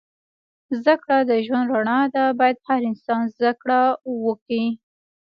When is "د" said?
1.29-1.31